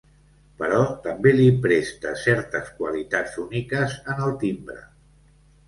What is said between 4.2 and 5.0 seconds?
el timbre.